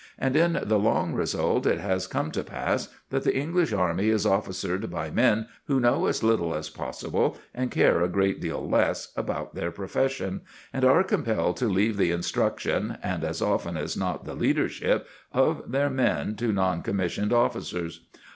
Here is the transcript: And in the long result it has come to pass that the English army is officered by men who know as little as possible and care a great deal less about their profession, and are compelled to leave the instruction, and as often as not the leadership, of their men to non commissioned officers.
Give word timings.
And 0.17 0.35
in 0.35 0.53
the 0.63 0.79
long 0.79 1.13
result 1.13 1.67
it 1.67 1.79
has 1.79 2.07
come 2.07 2.31
to 2.31 2.43
pass 2.43 2.87
that 3.11 3.21
the 3.21 3.37
English 3.37 3.71
army 3.71 4.09
is 4.09 4.25
officered 4.25 4.89
by 4.89 5.11
men 5.11 5.45
who 5.67 5.79
know 5.79 6.07
as 6.07 6.23
little 6.23 6.55
as 6.55 6.71
possible 6.71 7.37
and 7.53 7.69
care 7.69 8.01
a 8.01 8.07
great 8.09 8.41
deal 8.41 8.67
less 8.67 9.13
about 9.15 9.53
their 9.53 9.69
profession, 9.69 10.41
and 10.73 10.83
are 10.83 11.03
compelled 11.03 11.57
to 11.57 11.67
leave 11.67 11.97
the 11.97 12.09
instruction, 12.09 12.97
and 13.03 13.23
as 13.23 13.43
often 13.43 13.77
as 13.77 13.95
not 13.95 14.25
the 14.25 14.33
leadership, 14.33 15.05
of 15.33 15.71
their 15.71 15.91
men 15.91 16.35
to 16.37 16.51
non 16.51 16.81
commissioned 16.81 17.31
officers. 17.31 17.99